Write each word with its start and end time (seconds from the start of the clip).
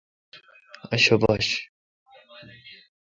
ااشوبش 0.93 1.51